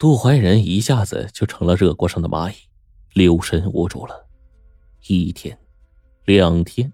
[0.00, 2.54] 杜怀仁一下子就成了热锅上的蚂蚁，
[3.12, 4.26] 留神无主了。
[5.06, 5.58] 一天，
[6.24, 6.90] 两天，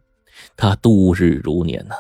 [0.57, 1.95] 他度日如年呢。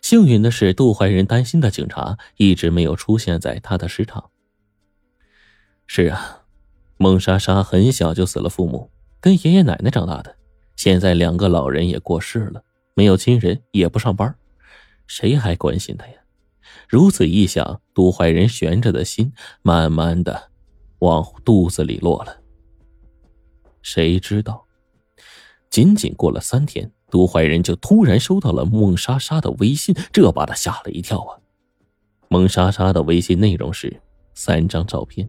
[0.00, 4.30] 幸运的是，杜怀仁担心的警察一直没有出现在他的市场。
[5.86, 6.42] 是啊，
[6.96, 8.90] 孟莎莎很小就死了父母，
[9.20, 10.34] 跟爷爷奶奶长大的，
[10.74, 12.64] 现在两个老人也过世了，
[12.94, 14.34] 没有亲人，也不上班，
[15.06, 16.14] 谁还关心他呀？
[16.88, 20.50] 如此一想，杜怀仁悬着的心慢慢的
[21.00, 22.38] 往肚子里落了。
[23.82, 24.64] 谁知道，
[25.70, 26.92] 仅仅过了三天。
[27.10, 31.36] 杜怀仁就突然收到了孟莎莎的微信，这把他吓了一跳啊！
[32.28, 34.00] 孟莎莎的微信内容是
[34.34, 35.28] 三张照片，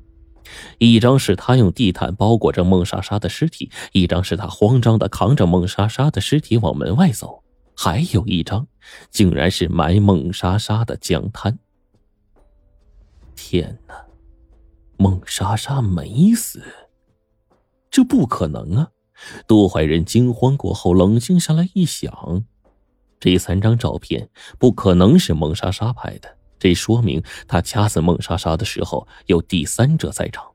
[0.77, 7.42] 一张是他用地毯包裹着孟莎莎的尸体，一张是他慌张的扛着孟莎莎的尸体往门外走，
[7.75, 8.67] 还有一张
[9.09, 11.57] 竟然是埋孟莎莎的江滩。
[13.35, 14.05] 天哪，
[14.97, 16.63] 孟莎莎没死？
[17.89, 18.89] 这不可能啊！
[19.47, 22.43] 杜怀仁惊慌过后冷静下来一想，
[23.19, 30.45] 这三张照片不可能是孟莎莎拍的，这说明他掐死孟莎莎的时候有第三者在场。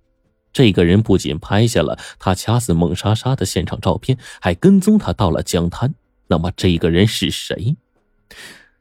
[0.52, 5.94] 这个人不仅拍下了他掐死孟莎莎的现场照片，还跟踪他到了江滩。
[6.28, 7.76] 那么这个人是谁？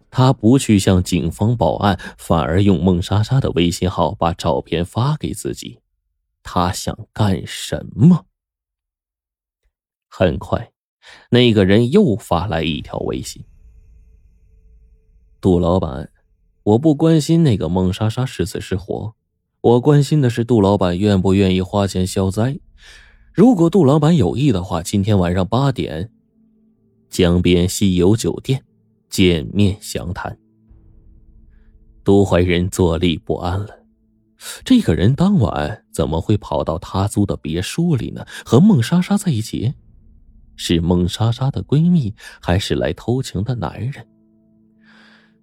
[0.09, 5.79] 他不去向警方报案，反而用孟莎莎的微信号把照片发给自己，
[6.43, 8.25] 他想干什么？
[10.07, 10.71] 很快，
[11.29, 13.43] 那个人又发来一条微信
[15.39, 16.11] ：“杜老板，
[16.63, 19.13] 我不关心那个孟莎莎是死是活，
[19.61, 22.57] 我关心的是杜老板愿不愿意花钱消灾。
[23.33, 26.11] 如果杜老板有意的话，今天晚上八点，
[27.09, 28.63] 江边西游酒店
[29.09, 30.37] 见面详谈。”
[32.03, 33.85] 杜怀仁坐立不安了，
[34.63, 38.25] 这个人当晚怎么会跑到他租的别墅里呢？
[38.45, 39.73] 和孟莎莎在一起？
[40.55, 44.07] 是孟莎莎的闺蜜，还是来偷情的男人？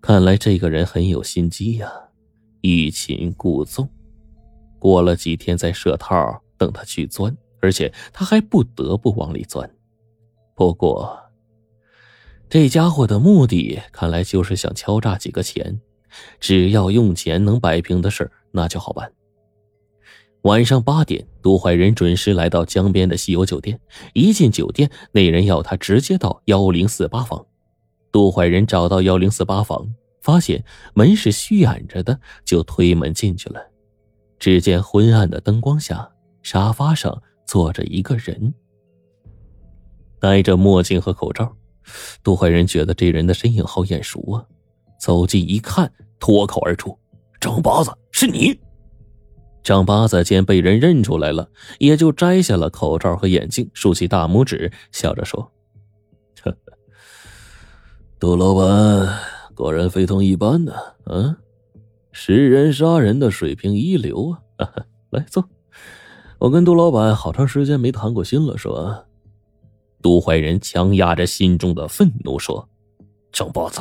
[0.00, 1.90] 看来这个人很有心机呀，
[2.62, 3.88] 欲擒故纵。
[4.78, 9.70] 过了几天再设套，等他去钻，而且他还不得不往里钻。
[10.54, 11.18] 不过，
[12.54, 15.80] 这家伙的目的看来就是想敲诈几个钱，
[16.38, 19.10] 只要用钱能摆平的事那就好办。
[20.42, 23.76] 晚上八点，杜怀仁准时来到江边的西游酒店。
[24.12, 27.44] 一进酒店，那人要他直接到幺零四八房。
[28.12, 30.64] 杜怀仁找到幺零四八房，发现
[30.94, 33.60] 门是虚掩着的，就推门进去了。
[34.38, 36.08] 只见昏暗的灯光下，
[36.40, 38.54] 沙发上坐着一个人，
[40.20, 41.52] 戴着墨镜和口罩。
[42.22, 44.44] 杜怀仁觉得这人的身影好眼熟啊，
[45.00, 46.98] 走近一看，脱口而出
[47.40, 48.58] ：“张八子，是你！”
[49.62, 55.50] 张八子见被人认出来了，也就摘下了口罩和眼镜，竖起大拇指，笑着说
[58.20, 59.18] ：“杜老板
[59.54, 60.72] 果然非同一般呢，
[61.06, 61.36] 嗯，
[62.12, 64.70] 识人杀人的水平一流啊！
[65.10, 65.48] 来坐，
[66.38, 69.04] 我跟杜老板好长时间没谈过心了，是吧？”
[70.04, 72.68] 杜怀仁强压着心中的愤怒说
[73.32, 73.80] ：“张八子，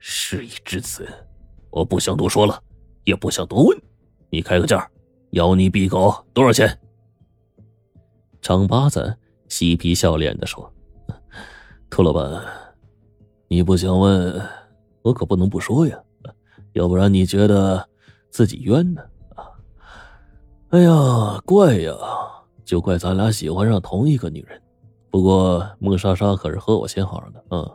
[0.00, 1.06] 事已至此，
[1.70, 2.60] 我不想多说了，
[3.04, 3.78] 也不想多问，
[4.28, 4.90] 你开个价。”
[5.30, 6.76] 要你闭口多少钱？
[8.40, 9.16] 张八子
[9.48, 10.68] 嬉皮笑脸的说
[11.88, 12.42] ：“兔老板，
[13.46, 14.44] 你不想问，
[15.02, 15.96] 我可不能不说呀，
[16.72, 17.88] 要不然你觉得
[18.30, 19.00] 自己冤呢？
[19.36, 19.46] 啊？
[20.70, 21.94] 哎呀，怪呀，
[22.64, 24.60] 就怪咱俩喜欢上同一个女人。
[25.12, 27.70] 不过孟莎莎可是和我先好的啊，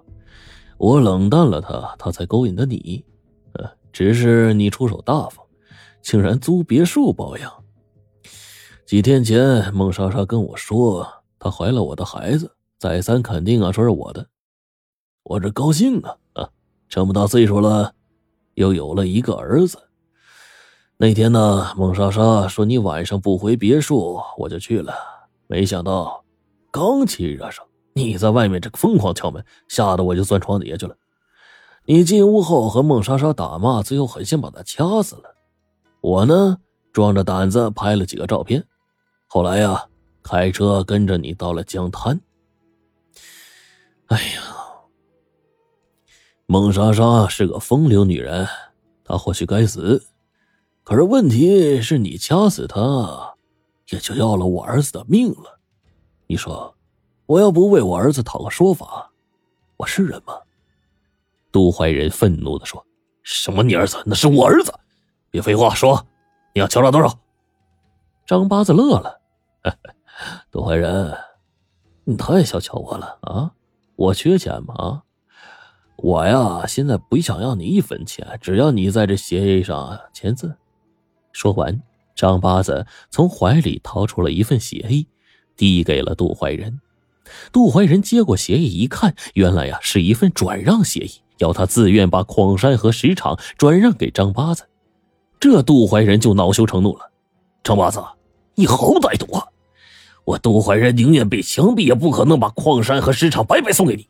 [0.77, 3.05] 我冷淡了她，她才勾引的你。
[3.53, 5.45] 呃，只是你出手大方。”
[6.01, 7.51] 竟然租别墅包养。
[8.85, 11.05] 几天前，孟莎莎跟我说，
[11.37, 14.25] 她怀了我的孩子，再三肯定啊，说是我的。
[15.23, 16.49] 我这高兴啊啊！
[16.87, 17.93] 这么大岁数了，
[18.53, 19.77] 又有了一个儿子。
[20.95, 24.93] 那天呢，孟莎莎说你晚上不回别墅，我就去了。
[25.47, 26.23] 没想到，
[26.71, 30.95] 刚气热上，你在外面这个疯狂敲门，吓得我就钻床底下去了。
[31.85, 35.35] 你进屋后和孟莎莎打骂，最后狠心把她掐死了。
[36.01, 36.57] 我呢，
[36.91, 38.63] 壮着胆子拍了几个照片，
[39.27, 39.85] 后来呀，
[40.21, 42.19] 开车跟着你到了江滩。
[44.07, 44.41] 哎呀，
[46.45, 48.47] 孟莎莎是个风流女人，
[49.03, 50.05] 她或许该死，
[50.83, 53.33] 可是问题是你掐死她，
[53.91, 55.56] 也就要了我儿子的命了。
[56.29, 56.75] 你说，
[57.25, 59.09] 我要不为我儿子讨个说法，
[59.77, 60.33] 我是人吗？
[61.53, 62.85] 杜怀仁愤怒的说
[63.23, 63.63] ：“什么？
[63.63, 64.03] 你儿子？
[64.05, 64.73] 那是我儿子！”
[65.31, 66.05] 别废话，说，
[66.53, 67.17] 你要敲诈多少？
[68.25, 69.21] 张八子乐了
[70.51, 71.17] ：“杜怀仁，
[72.03, 73.53] 你太小瞧我了啊！
[73.95, 74.75] 我缺钱吗？
[74.75, 75.03] 啊
[75.95, 80.57] 我呀，现在不想要你一分钱，只要你在这协议上签字。”
[81.31, 81.81] 说完，
[82.13, 85.07] 张八子从怀里掏出了一份协议，
[85.57, 86.79] 递给了杜怀仁。
[87.51, 94.63] 杜怀仁接过协议一看，原来呀是一份转让协议，要他自愿把矿山和石场转让给张八子。
[95.39, 97.11] 这杜怀仁就恼羞成怒了
[97.63, 98.01] ：“张八子，
[98.55, 99.45] 你好歹毒啊！
[100.23, 104.07] 我杜怀仁宁愿被枪毙，也不可能把矿山和石场白白送给你。”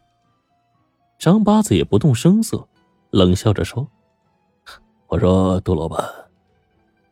[1.18, 2.68] 张八子也不动声色，
[3.10, 3.88] 冷笑着说
[5.10, 6.08] ：“我说杜老板，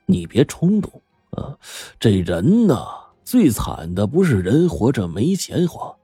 [0.06, 1.58] 你别冲动啊，
[2.00, 2.86] 这人呐。”
[3.26, 5.98] 最惨的不是人活着没钱花，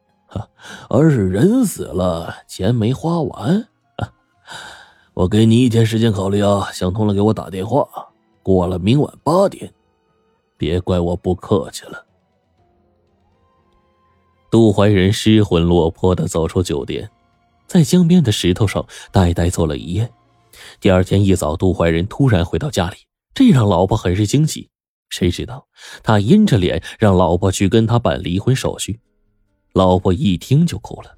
[0.89, 3.67] 而是人死了钱没花完。
[5.13, 7.87] 我给你一天时间考虑啊，想通了给我打电话。
[8.41, 9.71] 过了明晚八点，
[10.57, 12.03] 别怪我不客气了。
[14.49, 17.07] 杜怀仁失魂落魄的走出酒店，
[17.67, 20.11] 在江边的石头上呆呆坐了一夜。
[20.79, 22.97] 第二天一早，杜怀仁突然回到家里，
[23.35, 24.70] 这让老婆很是惊喜。
[25.11, 25.67] 谁知道
[26.01, 28.99] 他阴着脸让老婆去跟他办离婚手续，
[29.73, 31.15] 老婆一听就哭了。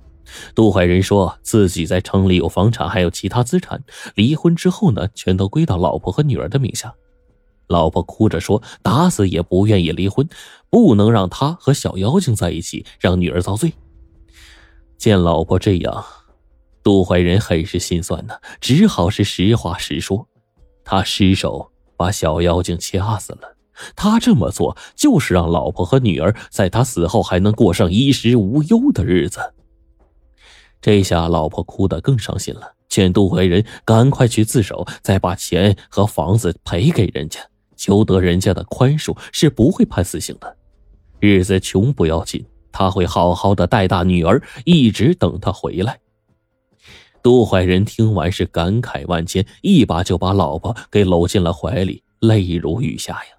[0.55, 3.83] 杜怀仁说自己在城里有房产，还有其他资产，
[4.15, 6.93] 离婚之后呢，全都归到老婆和女儿的名下。
[7.67, 10.27] 老婆哭着说，打死也不愿意离婚，
[10.69, 13.73] 不能让他和小妖精在一起，让女儿遭罪。
[14.97, 16.03] 见老婆这样，
[16.81, 20.27] 杜怀仁很是心酸呢，只好是实话实说，
[20.83, 23.55] 他失手把小妖精掐死了。
[23.95, 29.53] 他这么做就是让老婆和女儿在他死后还能过上衣食无忧的日子。
[30.81, 37.39] 这下老婆哭得更伤心了，劝杜怀仁赶快去自首，再把钱和房子赔给人家，
[37.77, 40.57] 求得人家的宽恕，是不会判死刑的。
[41.19, 45.97] 日子穷不要紧，他会好好的带大女儿，一直等他回来。
[47.21, 53.29] 杜怀仁听完是感慨万千，一把就把老婆给搂进了怀里，泪如雨下呀。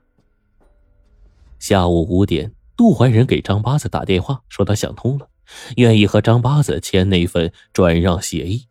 [1.59, 5.29] 下午五点，杜怀仁给张八子打电话，说他想通了，
[5.77, 8.67] 愿意和张八子签那份转让协议。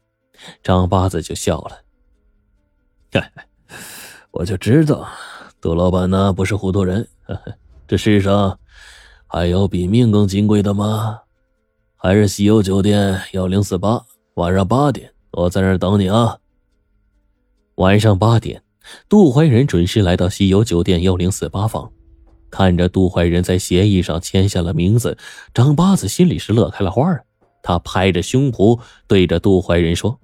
[0.62, 1.82] 张八子就笑了
[4.32, 5.08] ：“我就知道，
[5.62, 7.08] 杜老板呢不是糊涂人。
[7.88, 8.60] 这世上
[9.28, 11.20] 还有比命更金贵的吗？
[11.96, 14.04] 还是西游酒店幺零四八，
[14.34, 16.38] 晚上八点，我在那儿等你啊。”
[17.76, 18.62] 晚上八点，
[19.08, 21.92] 杜怀仁准时来到西游酒店幺零四八房。
[22.54, 25.18] 看着杜怀仁在协议上签下了名字，
[25.56, 27.26] 张八子心里是乐开了花儿。
[27.64, 30.20] 他拍着胸脯对着杜怀仁说：“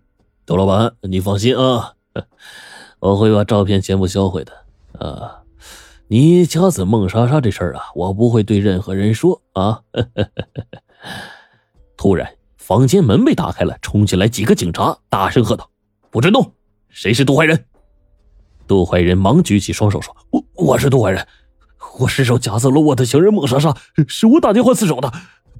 [0.45, 1.93] 杜老板，你放心啊，
[3.01, 4.53] 我会把照片全部销毁的。
[5.03, 5.41] 啊，
[6.07, 9.81] 你掐死孟莎莎这事儿啊，我不会对任何人说啊。
[11.97, 15.67] ”突然，房间门被打开了，冲进来几个警察，大声喝道
[16.11, 16.53] ：“不准动！
[16.89, 17.65] 谁是杜怀仁？”
[18.67, 21.25] 杜怀仁忙举起双手说：“我我是杜怀仁。”
[21.97, 23.75] 我失手夹死了我的情人孟莎莎，
[24.07, 25.11] 是我打电话自首的。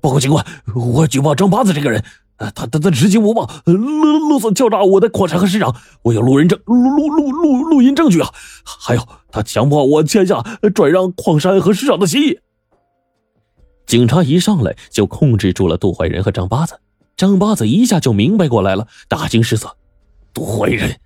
[0.02, 0.46] 报告警官，
[0.76, 2.02] 我举报张八子这个人，
[2.38, 8.30] 他他他直接无报，勒勒索敲诈我的矿产和市场，我有录人证、录录录录录音证据啊！
[8.64, 10.42] 还有，他强迫我签下
[10.74, 12.40] 转让矿山和市场的协议。
[13.86, 16.80] 警察一上来就控制住了杜怀仁和张八子，
[17.18, 19.76] 张八子一下就明白过来了，大惊失色
[20.34, 20.98] ：“杜怀仁，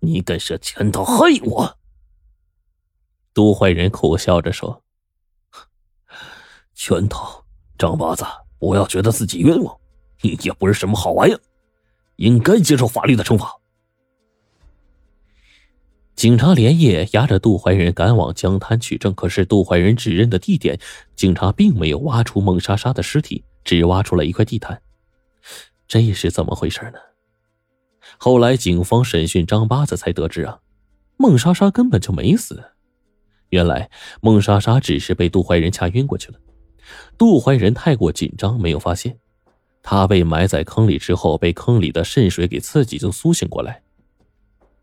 [0.00, 1.76] 你敢设圈套害我？”
[3.34, 4.82] 杜怀仁苦笑着说
[6.74, 7.42] ：“拳头，
[7.78, 8.26] 张八子，
[8.58, 9.74] 不要觉得自己冤枉，
[10.20, 11.40] 你也不是什么好玩意儿，
[12.16, 13.50] 应该接受法律的惩罚。”
[16.14, 20.78] 警察连夜押着杜怀仁赶往江滩取证，可是杜怀仁指认的地点，
[21.16, 24.82] 警察并没有挖出孟莎莎的尸体，只挖出了一块地毯，
[25.88, 26.98] 这是怎么回事呢？
[28.18, 30.60] 后来警方审讯张八子才得知啊，
[31.16, 32.62] 孟莎莎根本就没死。
[33.52, 33.90] 原来
[34.22, 36.38] 孟莎莎只是被杜怀仁掐晕过去了，
[37.18, 39.18] 杜怀仁太过紧张，没有发现，
[39.82, 43.82] 他被埋在坑里之后，被坑里的渗水给刺激，就苏醒过来。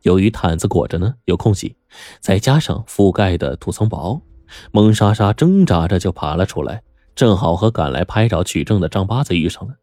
[0.03, 1.75] 由于毯子裹着呢，有空隙，
[2.19, 4.21] 再加上覆盖的土层薄，
[4.71, 6.83] 孟莎莎挣扎着就爬了出来，
[7.15, 9.73] 正好和赶来拍照取证的张八子遇上了。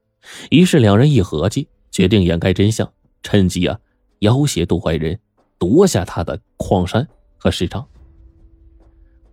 [0.50, 2.88] 于是两人一合计，决定掩盖真相，
[3.24, 3.80] 趁机啊
[4.20, 5.18] 要挟杜怀仁，
[5.58, 7.84] 夺下他的矿山和市场。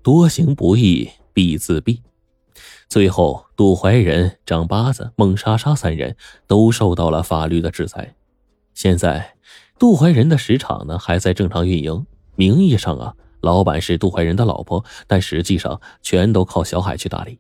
[0.04, 2.00] 多行不义必自毙。
[2.90, 8.14] 最后，杜怀仁、张八子、孟莎莎三人都受到了法律的制裁。
[8.74, 9.36] 现在，
[9.80, 12.06] 杜怀仁的石场呢还在正常运营，
[12.36, 17.40] 名义上啊老板是杜怀仁的老婆，但实际上全都靠小海去打理。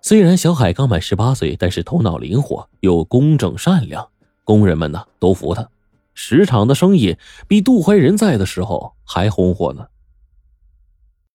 [0.00, 4.08] 虽然小海刚满十八岁，但是头脑灵活又公正善良，
[4.42, 5.68] 工人们呢都服他。
[6.12, 7.16] 石场的生意
[7.46, 9.86] 比杜怀仁在的时候还红火呢。